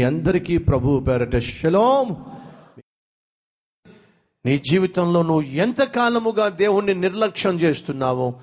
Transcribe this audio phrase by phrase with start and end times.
[0.00, 2.24] మీ అందరికీ ప్రభు పేరట శలోం.
[4.46, 8.40] నీ జీవితంలో నువ్వు ఎంతకాలముగా దేవుణ్ణి నిర్లక్ష్యం చేస్తున్నావో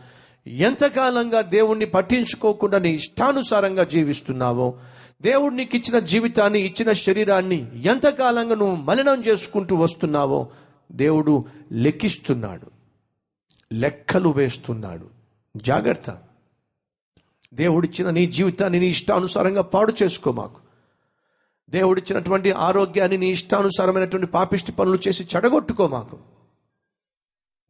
[0.47, 4.79] ఎంతకాలంగా దేవుణ్ణి పట్టించుకోకుండా నీ ఇష్టానుసారంగా జీవిస్తున్నావో
[5.21, 10.47] దేవుడు నీకు ఇచ్చిన జీవితాన్ని ఇచ్చిన శరీరాన్ని ఎంతకాలంగా నువ్వు మలినం చేసుకుంటూ వస్తున్నావో
[10.91, 12.71] దేవుడు లెక్కిస్తున్నాడు.
[13.73, 15.05] లెక్కలు వేస్తున్నాడు.
[15.57, 16.17] జాగ్రత్త.
[17.53, 20.66] దేవుడిచ్చిన నీ జీవితాన్ని నీ ఇష్టానుసారంగా పాడు చేసుకో మాకు.
[21.69, 26.19] దేవుడిచ్చినటువంటి ఆరోగ్యాన్ని నీ ఇష్టానుసారమైనటువంటి పాపిష్టి పనులు చేసి చెడగొట్టుకో మాకు.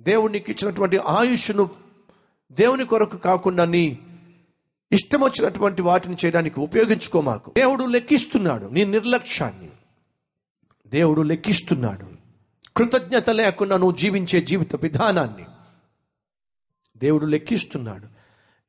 [0.02, 1.70] దేవుడు నీకు ఇచ్చినటువంటి ఆయుష్ను
[2.52, 4.00] దేవుని కొరకు కాకుండా నీ
[4.92, 7.54] ఇష్టం వచ్చినటువంటి వాటిని చేయడానికి ఉపయోగించుకో మాకు.
[7.58, 9.70] దేవుడు లెక్కిస్తున్నాడు నీ నిర్లక్ష్యాన్ని.
[10.88, 12.08] దేవుడు లెక్కిస్తున్నాడు.
[12.78, 15.46] కృతజ్ఞత లేకుండా నువ్వు జీవించే జీవిత విధానాన్ని.
[16.98, 18.08] దేవుడు లెక్కిస్తున్నాడు.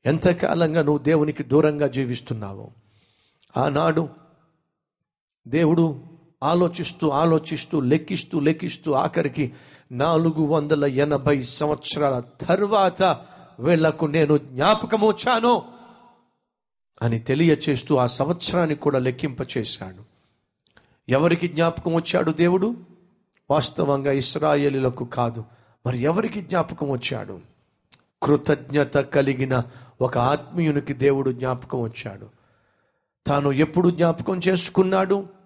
[0.09, 2.71] ఎంతకాలంగా నువ్వు దేవునికి దూరంగా జీవిస్తున్నావో.
[3.57, 4.28] ఆనాడు
[5.49, 6.05] దేవుడు
[6.43, 9.53] ఆలోచిస్తూ ఆలోచిస్తూ లెక్కిస్తూ లెక్కిస్తూ ఆఖరికి
[9.93, 13.03] నాలుగు వందల ఎనభై సంవత్సరాల తర్వాత
[13.61, 15.63] వీళ్ళకు నేను జ్ఞాపకం వచ్చాను
[17.03, 20.03] అని తెలియచేస్తూ ఆ సంవత్సరాన్ని కూడా లెక్కింప చేశాడు
[21.09, 22.75] ఎవరికి జ్ఞాపకం వచ్చాడు దేవుడు?
[23.51, 25.45] వాస్తవంగా ఇస్రాయేలీలకు కాదు
[25.87, 27.41] మరి ఎవరికి జ్ఞాపకం వచ్చాడు
[28.23, 29.63] కృతజ్ఞత కలిగిన
[30.01, 32.27] ఒక ఆత్మీయునికి దేవుడు జ్ఞాపకం వచ్చాడు
[33.27, 35.38] తాను ఎప్పుడు జ్ఞాపకం చేసుకున్నాడు?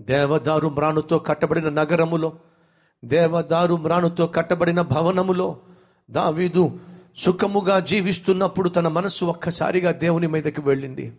[0.00, 2.32] దేవదారు మ్రాణుతో కట్టబడిన నగరములో
[3.04, 5.60] దేవదారు మ్రాణుతో కట్టబడిన భవనములో
[6.10, 6.80] దావీదు
[7.16, 11.16] సుఖముగా జీవిస్తున్నప్పుడు తన మనస్సు ఒక్కసారిగా దేవుని మీదకి వెళ్ళింది.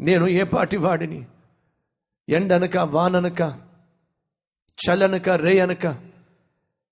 [0.00, 1.26] నేను ఏ పాటి వాడిని?
[2.28, 3.40] ఎండనక వాననక
[4.86, 5.86] చలనక రేయనక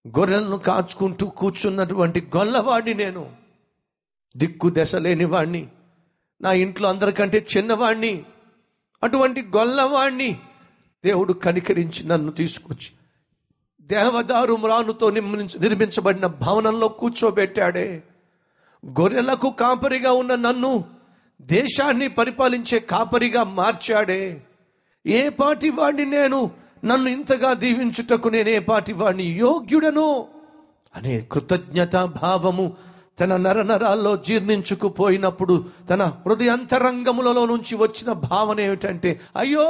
[0.08, 3.36] గొర్రెలను కాచుకుంటూ కూర్చున్నటువంటి గొల్లవాడిని నేను.
[4.36, 5.68] దిక్కు దశ లేని వాణ్ణి.
[6.40, 8.24] నా ఇంట్లో అందరికంటే చిన్నవాణ్ణి.
[9.02, 10.40] అటువంటి గొల్లవాణ్ణి.
[11.04, 12.90] దేవుడు కనికరించి నన్ను తీసుకొచ్చి
[13.90, 15.06] దేవదారు మ్రానుతో
[15.60, 17.88] నిర్మించబడిన భవనంలో కూర్చోబెట్టాడే.
[18.82, 20.70] గొర్రెలకు కాపరిగా ఉన్న నన్ను
[21.40, 24.22] దేశాన్ని పరిపాలించే కాపరిగా మార్చాడే.
[25.04, 26.40] ఏ పాటి వాడిని నేను
[26.84, 30.08] నన్ను ఇంతగా దీవించుటకు నేను ఏ పాటి వాడిని యోగ్యుడను?
[30.94, 32.66] అనే కృతజ్ఞతా భావము
[33.20, 35.54] తన నరనరాల్లో జీర్ణించుకుపోయినప్పుడు
[35.90, 39.66] తన హృదయంతరంగములలో నుంచి వచ్చిన భావన ఏమిటంటే అయ్యో!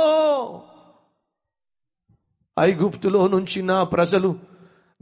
[2.59, 4.37] ఐగుప్తులో నుంచి నా ప్రజలు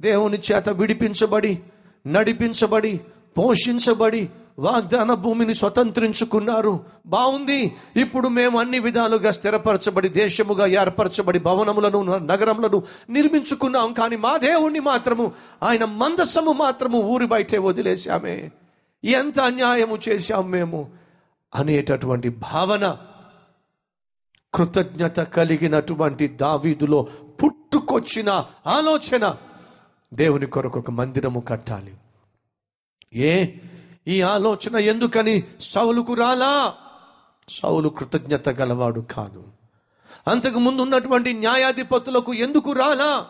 [0.01, 1.59] దేవుని చేత విడిపించబడి
[2.07, 3.01] నడిపించబడి
[3.39, 4.29] పోషించబడి
[4.59, 6.81] వాగ్దాన భూమిని స్వతంత్రించుకున్నారు.
[7.07, 13.93] బాగుంది ఇప్పుడు మేము అన్ని విధాలుగా స్థిరపరచబడి దేశముగా ఏర్పరచబడి భవనములను నగరములను నిర్మించుకున్నాం.
[13.93, 15.33] కానీ మా దేవుణ్ణి మాత్రము
[15.63, 18.51] ఆయన మందస్సము మాత్రము ఊరి బయటే వదిలేశామే.
[19.05, 20.91] ఎంత అన్యాయము చేశాం మేము
[21.55, 22.97] అనేటటువంటి భావన
[24.55, 27.07] కృతజ్ఞత కలిగినటువంటి దావీదులో
[28.01, 29.37] వచ్చిన ఆలోచన
[30.15, 31.95] దేవుని కొరకు ఒక మందిరము కట్టాలి.
[33.15, 33.47] ఏ?
[34.09, 36.75] ఈ ఆలోచన ఎందుకని సౌలుకు రాలా?
[37.49, 39.45] సౌలు కృతజ్ఞత గలవాడు కాదు.
[40.29, 43.27] అంతకు ముందు ఉన్నటువంటి న్యాయాధిపతులకు ఎందుకు రాలా?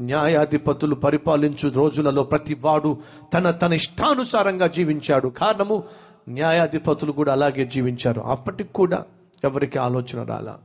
[0.00, 2.98] న్యాయాధిపతులు పరిపాలించు రోజులలో ప్రతి వాడు
[3.34, 5.28] తన తన ఇష్టానుసారంగా జీవించాడు.
[5.28, 5.84] కారణము
[6.28, 8.20] న్యాయాధిపతులు కూడా అలాగే జీవించారు.
[8.20, 9.04] అప్పటికి కూడా
[9.44, 10.58] ఎవరికి ఆలోచన రాలా?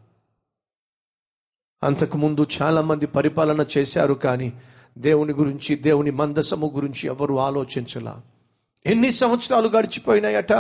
[1.84, 4.54] అంతకుముందు చాలామంది పరిపాలన చేశారు కానీ
[4.98, 8.22] దేవుని గురించి దేవుని మందసము గురించి ఎవరు ఆలోచించలా?
[8.86, 10.54] ఎన్ని సంవత్సరాలు గడిచిపోయినాయట?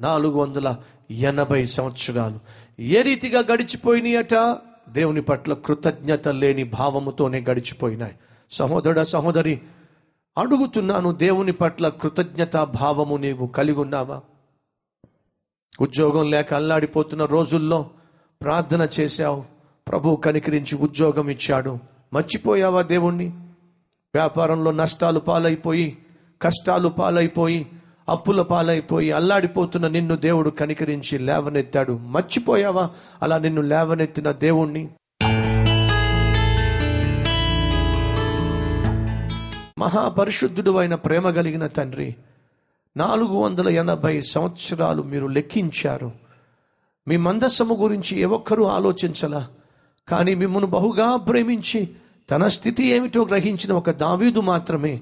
[0.00, 0.76] నాలుగు వందల
[1.10, 2.38] ఎనభై సంవత్సరాలు.
[2.80, 4.56] ఏ రీతిగా గడిచిపోయినాయట?
[4.88, 8.14] దేవుని పట్ల కృతజ్ఞత లేని భావముతోనే గడిచిపోయినాయి.
[8.50, 9.60] సహోదర సహోదరి
[10.38, 14.20] అడుగుతున్నాను దేవుని పట్ల కృతజ్ఞత భావము నీవు కలిగి ఉన్నావా?
[15.80, 17.90] ఉద్యోగం లేక అల్లాడిపోతున్న రోజుల్లో
[18.42, 19.51] ప్రార్థన చేశావు.
[19.88, 21.78] ప్రభు కనికరించి ఉద్యోగం ఇచ్చాడు.
[22.12, 23.26] మర్చిపోయావా దేవుణ్ణి?
[24.14, 25.98] వ్యాపారంలో నష్టాలు పాలైపోయి
[26.42, 27.66] కష్టాలు పాలైపోయి
[28.08, 31.92] అప్పుల పాలైపోయి అల్లాడిపోతున్న నిన్ను దేవుడు కనికరించి లేవనెత్తాడు.
[31.92, 32.90] మర్చిపోయావా?
[33.22, 34.88] అలా నిన్ను లేవనెత్తిన దేవుణ్ణి?
[39.78, 42.16] మహాపరిశుద్ధుడు అయిన ప్రేమ కలిగిన తండ్రి
[42.96, 46.12] నాలుగు వందల ఎనభై సంవత్సరాలు మీరు లెక్కించారు.
[47.08, 49.48] మీ మందస్సము గురించి ఏ ఒక్కరూ ఆలోచించలా.
[50.08, 51.88] కానీ మిమ్మల్ని బహుగా ప్రేమించి
[52.30, 55.00] తన స్థితి ఏమిటో గ్రహించిన ఒక దావీదు మాత్రమే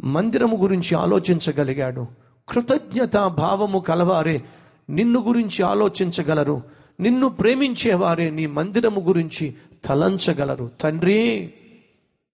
[0.00, 2.06] మందిరము గురించి ఆలోచించగలిగాడు.
[2.48, 4.42] కృతజ్ఞత భావము కలవారే
[4.90, 6.62] నిన్ను గురించి ఆలోచించగలరు
[7.00, 9.54] నిన్ను ప్రేమించేవారే నీ మందిరము గురించి
[9.84, 10.70] తలంచగలరు.
[10.80, 11.54] తండ్రి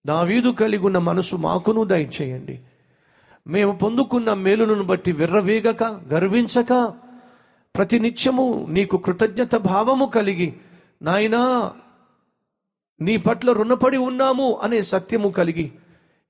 [0.07, 2.61] దావీదు కలిగి ఉన్న మనసు మాకును దయచేయండి.
[3.47, 6.93] మేము పొందుకున్న మేలును బట్టి విర్రవీగక గర్వించక
[7.77, 10.55] ప్రతినిత్యము నీకు కృతజ్ఞత భావము కలిగి
[11.03, 11.73] నాయనా
[13.01, 15.73] నీ పట్ల రుణపడి ఉన్నాము అనే సత్యము కలిగి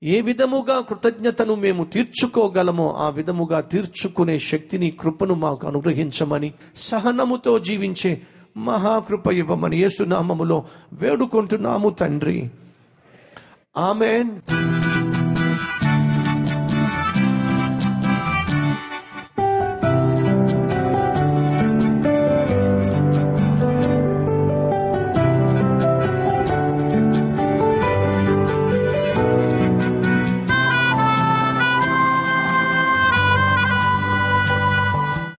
[0.03, 8.21] ఏ విధముగా కృతజ్ఞతను మేము తీర్చుకోగలమో ఆ విధముగా తీర్చుకునే శక్తిని కృపను మాకు అనుగ్రహించమని సహనముతో జీవించే
[8.57, 12.51] మహాకృప ఇవ్వమని యేసునామములో వేడుకుంటున్నాము తండ్రి.
[13.77, 14.41] ఆమెన్.